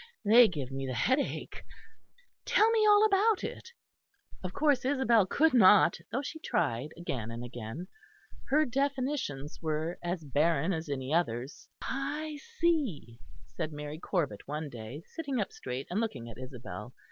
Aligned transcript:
They 0.25 0.47
give 0.47 0.71
me 0.71 0.87
the 0.87 0.95
headache. 0.95 1.63
Tell 2.43 2.71
me 2.71 2.87
all 2.87 3.05
about 3.05 3.43
it." 3.43 3.69
Of 4.43 4.51
course 4.51 4.83
Isabel 4.83 5.27
could 5.27 5.53
not, 5.53 5.99
though 6.11 6.23
she 6.23 6.39
tried 6.39 6.89
again 6.97 7.29
and 7.29 7.43
again. 7.43 7.87
Her 8.49 8.65
definitions 8.65 9.59
were 9.61 9.99
as 10.03 10.23
barren 10.23 10.73
as 10.73 10.89
any 10.89 11.13
others. 11.13 11.69
"I 11.83 12.39
see," 12.59 13.19
said 13.45 13.71
Mary 13.71 13.99
Corbet 13.99 14.47
one 14.47 14.69
day, 14.71 15.03
sitting 15.05 15.39
up 15.39 15.51
straight 15.53 15.85
and 15.91 15.99
looking 15.99 16.27
at 16.31 16.39
Isabel. 16.39 16.95